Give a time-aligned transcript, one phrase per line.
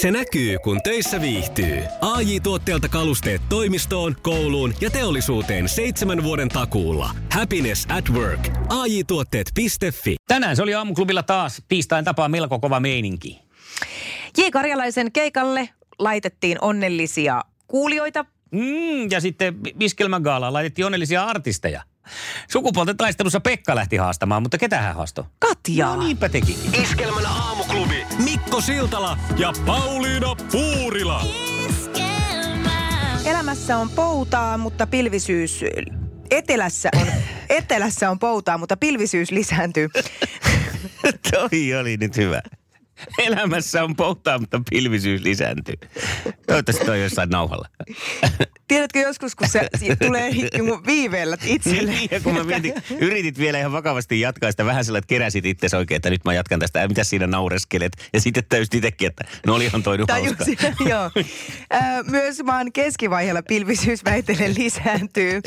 [0.00, 1.82] Se näkyy, kun töissä viihtyy.
[2.00, 7.10] ai tuotteelta kalusteet toimistoon, kouluun ja teollisuuteen seitsemän vuoden takuulla.
[7.32, 8.48] Happiness at work.
[8.68, 13.40] ai tuotteetfi Tänään se oli aamuklubilla taas tiistain tapaa melko kova meininki.
[14.36, 14.42] J.
[14.52, 15.68] Karjalaisen keikalle
[15.98, 18.24] laitettiin onnellisia kuulijoita.
[18.50, 21.82] Mm, ja sitten Viskelmän gaalaan laitettiin onnellisia artisteja.
[22.50, 25.24] Sukupuolten taistelussa Pekka lähti haastamaan, mutta ketä hän haastoi?
[25.38, 25.86] Katja.
[25.86, 26.56] No niinpä teki.
[26.82, 31.22] Iskelmän aamuklubi Mikko Siltala ja Pauliina Puurila.
[33.24, 35.64] Elämässä on poutaa, mutta pilvisyys...
[36.30, 37.06] Etelässä on,
[37.58, 39.88] etelässä on poutaa, mutta pilvisyys lisääntyy.
[41.30, 42.42] Toi oli nyt hyvä.
[43.26, 45.74] Elämässä on poutaa, mutta pilvisyys lisääntyy.
[46.46, 47.68] Toivottavasti toi jossain nauhalla.
[48.68, 49.68] Tiedätkö joskus, kun se
[50.04, 50.30] tulee
[50.86, 51.90] viiveellä itselle.
[51.90, 55.46] Niin, ja kun mä mietin, yritit vielä ihan vakavasti jatkaa sitä vähän sellainen, että keräsit
[55.46, 57.92] itse oikein, että nyt mä jatkan tästä, mitä siinä naureskelet.
[58.12, 60.44] Ja sitten täysin itsekin, että no olihan toi nyt hauska.
[60.88, 61.10] Joo.
[62.10, 65.40] Myös maan keskivaiheella pilvisyys väitellen lisääntyy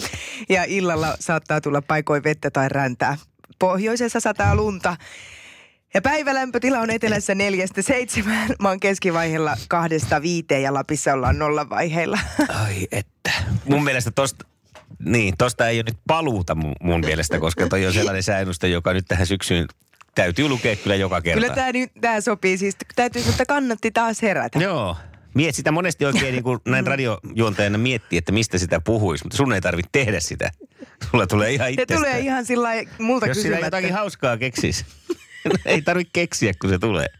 [0.49, 3.17] ja illalla saattaa tulla paikoin vettä tai räntää.
[3.59, 4.97] Pohjoisessa sataa lunta.
[5.93, 12.19] Ja päivälämpötila on etelässä neljästä seitsemään, maan keskivaiheella kahdesta viiteen ja Lapissa ollaan nollavaiheilla.
[12.63, 13.31] Ai että.
[13.65, 14.45] Mun mielestä tosta,
[15.05, 18.93] niin, tosta ei ole nyt paluuta mun, mun mielestä, koska toi on sellainen säännöstä, joka
[18.93, 19.67] nyt tähän syksyyn
[20.15, 21.41] täytyy lukea kyllä joka kerta.
[21.41, 22.57] Kyllä tämä nyt tää sopii.
[22.57, 24.59] Siis täytyy sanoa, että kannatti taas herätä.
[24.59, 24.97] Joo.
[25.33, 29.53] Miet sitä monesti oikein niin kuin näin radiojuontajana miettiä, että mistä sitä puhuisi, mutta sun
[29.53, 30.51] ei tarvitse tehdä sitä.
[31.11, 31.97] Sulla tulee ihan Se itsestään.
[31.99, 33.65] tulee ihan sillä lailla multa Jos kysymättä.
[33.65, 34.85] jotakin hauskaa keksis.
[35.65, 37.07] ei tarvitse keksiä, kun se tulee.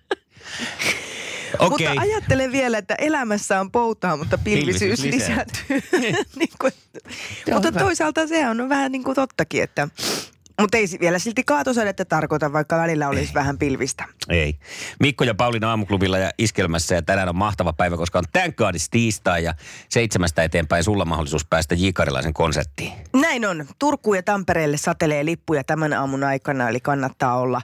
[1.59, 1.88] Okei.
[1.88, 5.81] Mutta ajattelen vielä, että elämässä on poutaa, mutta pilvisyys, Pilvisyys lisääntyy.
[6.39, 6.73] niin kuin,
[7.53, 7.80] mutta hyvä.
[7.80, 9.88] toisaalta se on vähän niin kuin tottakin, että...
[10.61, 14.05] Mutta ei vielä silti kaatosadetta tarkoita, vaikka välillä olisi vähän pilvistä.
[14.30, 14.55] Ei.
[14.99, 18.89] Mikko ja Pauliina aamuklubilla ja iskelmässä ja tänään on mahtava päivä, koska on Thank Godis
[18.89, 19.53] tiistai ja
[19.89, 21.88] seitsemästä eteenpäin sulla mahdollisuus päästä J.
[21.93, 22.93] Karilaisen konserttiin.
[23.13, 23.66] Näin on.
[23.80, 27.61] Turkuun ja Tampereelle satelee lippuja tämän aamun aikana, eli kannattaa olla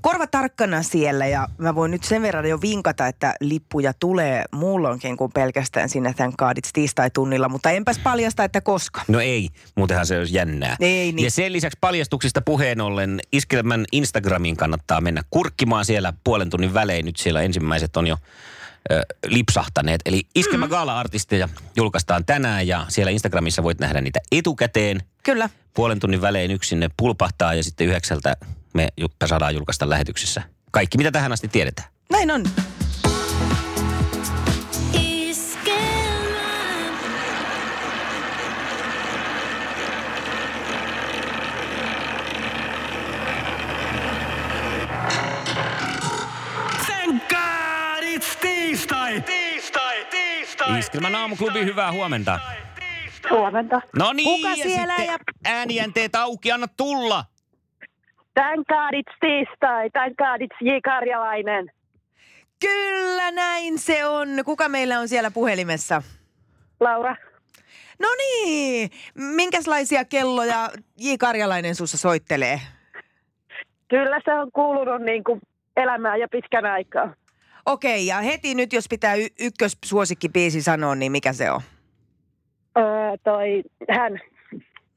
[0.00, 1.26] korva tarkkana siellä.
[1.26, 6.14] Ja mä voin nyt sen verran jo vinkata, että lippuja tulee muulloinkin kuin pelkästään sinne
[6.14, 9.02] Thank God It's tiistai-tunnilla, mutta enpäs paljasta, että koska.
[9.08, 10.76] No ei, muutenhan se olisi jännää.
[10.80, 11.24] Ei niin.
[11.24, 17.04] Ja sen lisäksi paljastuksista puheen ollen Iskelmän Instagramiin kannattaa mennä kurkkimaan siellä puolen tunnin välein.
[17.04, 18.16] Nyt siellä ensimmäiset on jo
[18.90, 20.00] ö, lipsahtaneet.
[20.04, 20.70] Eli Iskelmä Mm.
[20.70, 25.02] Gaala-artisteja julkaistaan tänään ja siellä Instagramissa voit nähdä niitä etukäteen.
[25.22, 25.50] Kyllä.
[25.74, 28.36] Puolen tunnin välein yksi sinne pulpahtaa ja sitten yhdeksältä
[28.74, 28.88] me
[29.26, 30.42] saadaan julkaista lähetyksessä.
[30.70, 31.88] Kaikki, mitä tähän asti tiedetään.
[32.10, 32.44] Näin on.
[50.78, 52.38] Iskelmän aamuklubi, hyvää huomenta.
[53.30, 53.80] Huomenta.
[53.96, 55.18] No niin, Kuka ja siellä sitten ja-
[55.52, 57.24] äänijänteet auki, anna tulla.
[58.34, 59.90] Thank God it's tiistai.
[59.90, 60.80] Thank God it's J.
[60.84, 61.70] Karjalainen.
[62.60, 64.28] Kyllä näin se on.
[64.44, 66.02] Kuka meillä on siellä puhelimessa?
[66.80, 67.16] Laura.
[67.98, 71.08] No niin, minkälaisia kelloja J.
[71.18, 72.60] Karjalainen sussa soittelee?
[73.88, 75.40] Kyllä se on kuulunut niin kuin
[75.76, 77.14] elämään ja pitkän aikaa.
[77.66, 81.60] Okei, ja heti nyt jos pitää y- ykkössuosikkibiisi sanoa, niin mikä se on?
[82.78, 82.84] Öö,
[83.24, 84.20] toi hän.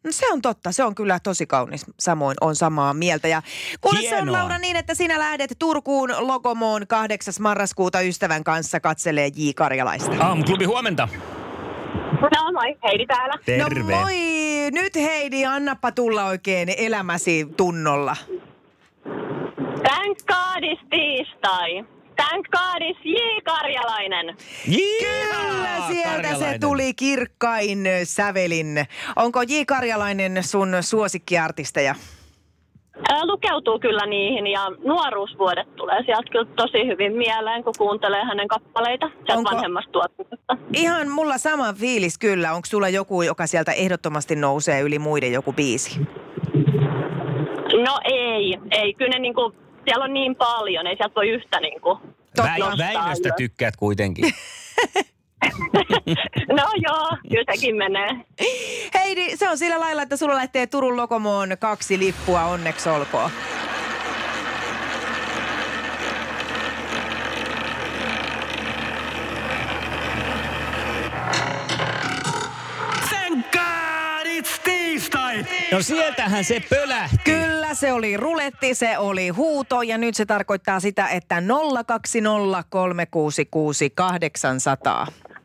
[0.04, 1.86] No se on totta, se on kyllä tosi kaunis.
[2.00, 3.28] Samoin on samaa mieltä.
[3.28, 3.42] Ja
[3.82, 4.32] kuule se on.
[4.32, 7.34] Laura niin, että sinä lähdet Turkuun Logomoon 8.
[7.40, 9.50] marraskuuta ystävän kanssa katselee J.
[9.56, 10.12] Karjalaista.
[10.20, 11.08] Aamuklubi, huomenta.
[12.22, 13.34] No moi, Heidi täällä.
[13.46, 13.94] Terve.
[13.94, 14.14] No moi!
[14.72, 18.16] Nyt Heidi, annappa tulla oikein elämäsi tunnolla.
[19.84, 21.86] Thank God it's tiistai.
[22.16, 23.42] Thank God it's J.
[23.44, 24.36] Karjalainen.
[25.00, 28.86] Kyllä, sieltä se tuli kirkkain sävelin.
[29.16, 29.54] Onko J.
[29.68, 31.96] Karjalainen sun suosikkiartisteja?
[33.24, 39.08] Lukeutuu kyllä niihin ja nuoruusvuodet tulee sieltä kyllä tosi hyvin mieleen, kun kuuntelee hänen kappaleita
[39.08, 40.58] sieltä Onko- vanhemmasta tuotannosta.
[40.74, 42.54] Ihan mulla sama fiilis kyllä.
[42.54, 46.00] Onko sulla joku, joka sieltä ehdottomasti nousee yli muiden joku biisi?
[47.86, 48.94] No ei, ei.
[48.94, 49.54] Kyllä ne niinku,
[49.86, 52.00] siellä on niin paljon, ei sieltä voi yhtä niinku
[52.38, 53.36] Väi, nostaa Väinöstä ylös.
[53.38, 54.26] tykkäät kuitenkin.
[56.48, 58.10] No joo, kyllä sekin menee.
[58.94, 63.32] Heidi, se on sillä lailla, että sulla lähtee Turun Lokomoon kaksi lippua, onneksi olkoon.
[73.10, 75.44] Thank God it's tiistai!
[75.74, 77.18] No sieltähän se pölähti.
[77.24, 81.44] Kyllä, se oli ruletti, se oli huuto ja nyt se tarkoittaa sitä, että 020366800.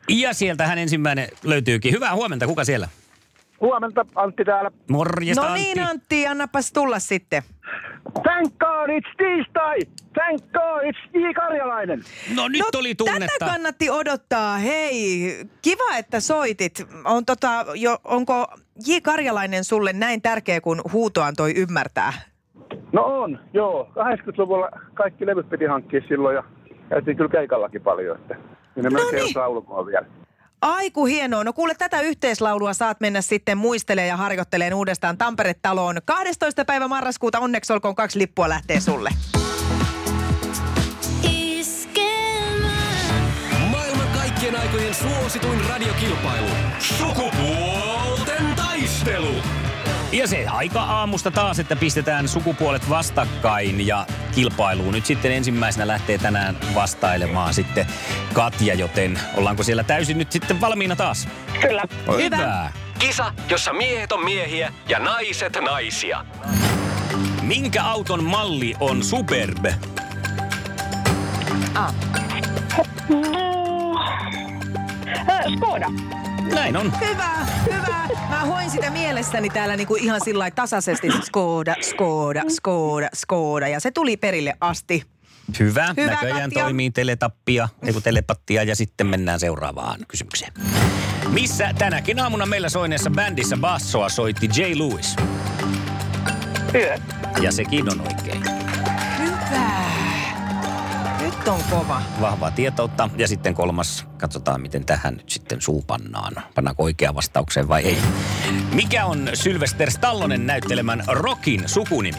[0.09, 1.93] Ja sieltähän ensimmäinen löytyykin.
[1.93, 2.89] Hyvää huomenta, kuka siellä?
[3.61, 4.71] Huomenta, Antti täällä.
[4.89, 5.91] Morjesta No niin Antti.
[5.91, 7.43] Antti, annapas tulla sitten.
[8.23, 9.79] Thank God it's tiistai!
[10.13, 11.33] Thank God it's J.
[11.35, 12.05] Karjalainen!
[12.35, 13.35] No nyt oli tunnetta.
[13.39, 14.59] Tätä kannatti odottaa.
[14.59, 15.23] Hei,
[15.63, 16.87] kiva, että soitit.
[17.05, 18.47] On tota, jo, onko
[18.87, 18.93] J.
[19.03, 22.13] Karjalainen sulle näin tärkeä, kun huuto antoi ymmärtää?
[22.93, 23.89] No on, joo.
[23.91, 26.45] 80-luvulla kaikki levyt piti hankkia silloin ja
[26.89, 29.25] käytiin kyllä keikallakin paljon, että niin ne melkein niin.
[29.25, 30.07] osaa ulkoa vielä.
[30.63, 31.45] Aiku hienoa.
[31.45, 35.97] No kuule, tätä yhteislaulua saat mennä sitten muistelemaan ja harjoitteleen uudestaan Tampere-taloon.
[36.05, 36.65] 12.
[36.65, 39.11] päivä marraskuuta onneksi olkoon kaksi lippua lähtee sulle.
[43.71, 46.49] Maailman kaikkien aikojen suosituin radiokilpailu.
[46.79, 47.98] Sukupuolten
[49.09, 49.43] taistelu.
[50.13, 54.93] Ja se aika aamusta taas, että pistetään sukupuolet vastakkain ja kilpailuun.
[54.93, 57.87] Nyt sitten ensimmäisenä lähtee tänään vastailemaan sitten
[58.33, 61.29] Katja, joten ollaanko siellä täysin nyt sitten valmiina taas?
[61.61, 61.83] Kyllä.
[62.17, 62.73] Hyvä.
[62.99, 66.25] Kisa, jossa miehet on miehiä ja naiset naisia.
[67.43, 69.67] Minkä auton malli on Superb?
[71.75, 71.95] Ah.
[75.57, 75.87] Skoda.
[76.55, 76.93] Näin on.
[77.01, 78.09] Hyvä, hyvä.
[78.29, 81.09] Mä hoin sitä mielessäni täällä niinku ihan sillä lailla tasaisesti.
[81.23, 83.69] Skoda, Skoda, Skoda, Skoda.
[83.69, 85.05] Ja se tuli perille asti.
[85.59, 85.95] Hyvä.
[85.97, 86.63] Hyvä, Näköjään Katja.
[86.65, 90.53] toimii teletappia, ei kun telepattia ja sitten mennään seuraavaan kysymykseen.
[91.29, 94.79] Missä tänäkin aamuna meillä soineessa bändissä bassoa soitti J.
[94.79, 95.17] Lewis?
[96.75, 96.99] Yö.
[97.43, 98.58] Ja sekin on oikein.
[101.29, 102.03] Nyt on kova.
[102.21, 103.11] Vahvaa tietoutta.
[103.17, 106.33] Ja sitten kolmas, katsotaan miten tähän nyt sitten suupannaan.
[106.55, 107.99] Pannaanko oikea vastaukseen vai ei.
[108.75, 112.19] Mikä on Sylvester Stallonen näyttelemän Rockin sukunimi?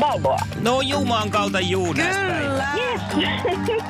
[0.00, 0.38] Balboa.
[0.60, 1.94] No Jumaan kautta juu.
[1.94, 2.68] Kyllä.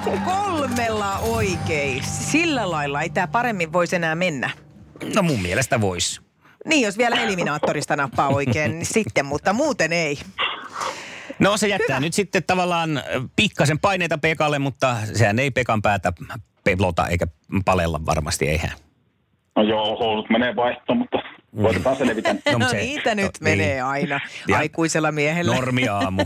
[0.24, 2.02] Kolmella oikein.
[2.04, 4.50] Sillä lailla ei tää paremmin voisi enää mennä.
[5.14, 6.20] No mun mielestä vois.
[6.66, 10.19] Niin, jos vielä eliminaattorista nappaa oikein, niin sitten, mutta muuten ei.
[11.43, 12.00] No se jättää Hyvä.
[12.00, 13.03] nyt sitten tavallaan
[13.37, 16.12] pikkasen paineita Pekalle, mutta sehän ei Pekan päätä
[16.65, 17.27] pelota eikä
[17.65, 18.71] palella varmasti, eihän.
[19.56, 21.19] No joo, houlut menee vaihtoon, mutta
[21.62, 22.35] koitetaan selvitä.
[22.53, 23.59] No, mut se- niitä nyt no, niin.
[23.59, 25.55] menee aina Ja- aikuisella miehellä.
[25.55, 26.23] Normiaamu.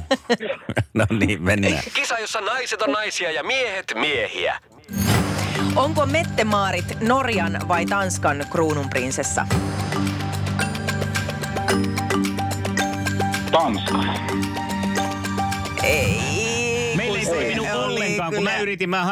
[0.95, 1.83] no niin, mennään.
[1.95, 4.59] Kisa, jossa naiset on naisia ja miehet miehiä.
[5.77, 9.47] Onko Mettemaarit Norjan vai Tanskan kruununprinsessa?
[13.53, 14.26] Tanska.
[15.87, 16.21] Ei.
[16.97, 19.07] Meillä ei toiminut ollenkaan, kun mä yritin, mä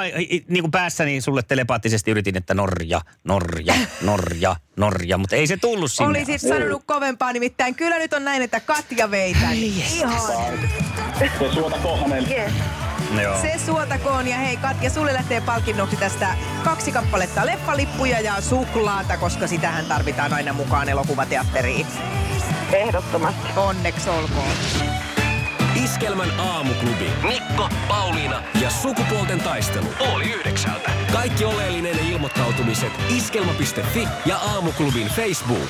[0.49, 5.93] niin kuin päässäni sulle telepaattisesti yritin, että Norja, Norja, Norja, Norja, mutta ei se tullut
[5.93, 6.11] sinne.
[6.11, 9.55] Olisit sanonut kovempaa, nimittäin kyllä nyt on näin, että Katja vei tän.
[9.55, 10.21] Ihan.
[11.19, 11.31] Se.
[12.31, 12.53] Yes.
[13.23, 13.41] Joo.
[13.43, 16.35] Se suotakoon ja hei Katja, sulle lähtee palkinnoksi tästä
[16.65, 21.87] kaksi kappaletta leffalippuja ja suklaata, koska sitähän tarvitaan aina mukaan elokuvateatteriin.
[22.73, 23.49] Ehdottomasti.
[23.56, 24.49] Onneksi olkoon.
[25.84, 27.10] Iskelmän aamuklubi.
[27.28, 29.86] Mikko, Pauliina ja sukupuolten taistelu.
[30.14, 30.90] Oli yhdeksältä.
[31.12, 35.69] Kaikki oleellinen ilmoittautumiset iskelma.fi ja aamuklubin Facebook.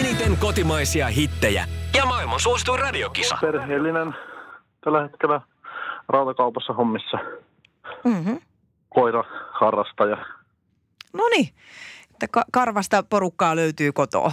[0.00, 1.66] Eniten kotimaisia hittejä
[1.96, 3.38] ja maailman suosituin radiokisa.
[3.40, 4.14] Perheellinen
[4.84, 5.40] tällä hetkellä
[6.08, 7.18] rautakaupassa hommissa.
[8.04, 8.40] Mm-hmm.
[8.88, 10.16] Koira harrastaja.
[11.12, 11.48] No niin,
[12.12, 14.32] että ka- karvasta porukkaa löytyy kotoa.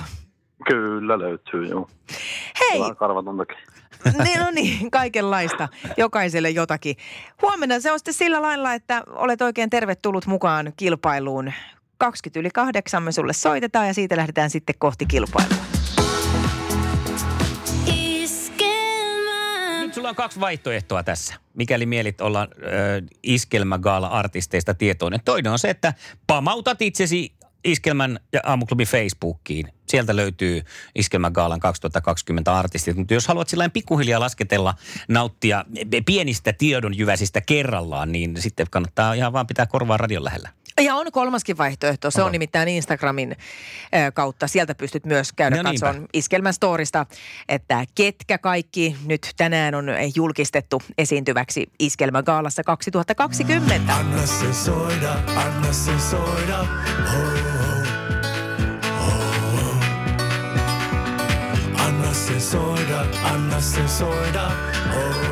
[0.67, 1.89] Kyllä löytyy, joo.
[2.59, 3.57] Hei, karvatontakin.
[4.23, 5.69] niin no niin, kaikenlaista.
[5.97, 6.95] Jokaiselle jotakin.
[7.41, 11.53] Huomenna se on sitten sillä lailla, että olet oikein tervetullut mukaan kilpailuun.
[11.97, 15.55] 20 yli kahdeksan me sulle soitetaan ja siitä lähdetään sitten kohti kilpailua.
[19.79, 22.65] Nyt sulla on kaksi vaihtoehtoa tässä, mikäli mielit olla ö,
[23.23, 25.19] iskelmägaala-artisteista tietoinen.
[25.25, 25.93] Toinen on se, että
[26.27, 29.67] pamautat itsesi Iskelmän ja aamuklubin Facebookiin.
[29.87, 30.61] Sieltä löytyy
[30.95, 32.95] Iskelmägaalan 2020 artistit.
[32.97, 34.75] Mutta jos haluat sillä pikkuhiljaa lasketella,
[35.07, 35.65] nauttia
[36.05, 40.49] pienistä tiedonjyväsistä kerrallaan, niin sitten kannattaa ihan vaan pitää korvaa radion lähellä.
[40.81, 42.11] Ja on kolmaskin vaihtoehto.
[42.11, 42.31] Se on Onko?
[42.31, 44.47] nimittäin Instagramin ö, kautta.
[44.47, 47.05] Sieltä pystyt myös käydä No katsomaan Iskelmän storista,
[47.49, 49.85] että ketkä kaikki nyt tänään on
[50.15, 53.95] julkistettu esiintyväksi Iskelmägaalassa 2020.
[53.95, 56.57] Anna se soida, anna se soida.
[56.57, 57.71] Ho, ho.
[59.05, 59.15] Ho,
[59.55, 59.67] ho.
[61.85, 62.99] Anna se soida,
[63.33, 64.45] anna se soida.
[64.93, 65.29] Ho,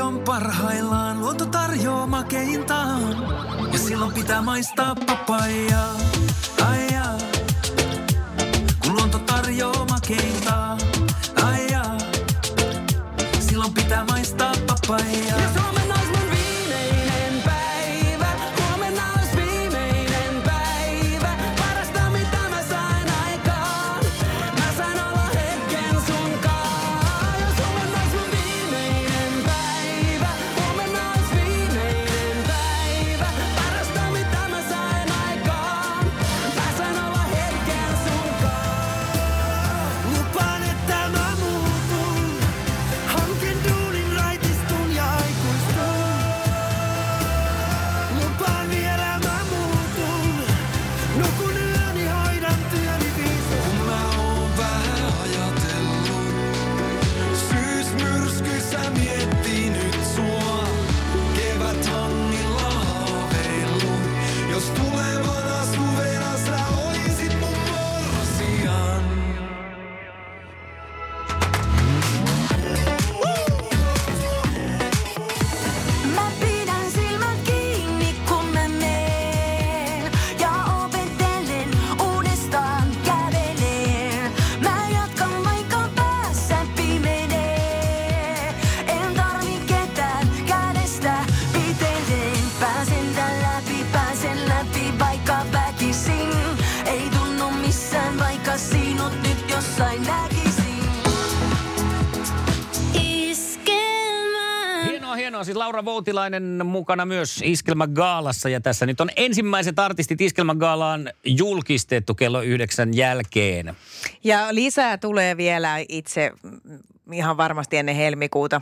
[0.00, 3.16] on parhaillaan, luonto tarjoaa makeintaan.
[3.72, 5.94] Ja silloin pitää maistaa papajaa.
[6.68, 7.18] Ai jaa.
[8.82, 10.57] Kun luonto tarjoaa makeintaan.
[105.38, 105.44] Hienoa.
[105.44, 108.48] Siis Laura Voutilainen mukana myös Iskelmä-gaalassa.
[108.48, 113.76] Ja tässä nyt on ensimmäiset artistit Iskelmä-gaalaan julkistettu kello yhdeksän jälkeen.
[114.24, 116.78] Ja lisää tulee vielä itse mm,
[117.12, 118.60] ihan varmasti ennen helmikuuta.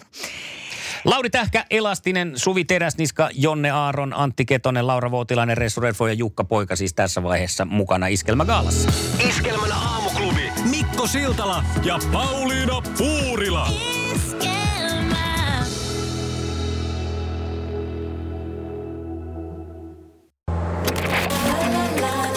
[1.05, 6.45] Lauri Tähkä, Elastinen, Suvi Teräsniska, Jonne Aaron, Antti Ketonen, Laura Voutilainen, Ressu Redfo ja Jukka
[6.45, 8.93] Poika siis tässä vaiheessa mukana Iskelmä-gaalassa.
[9.29, 10.53] Iskelmän aamuklubi.
[10.71, 13.69] Mikko Siltala ja Pauliina Puurila.
[13.71, 13.96] Iskelmä.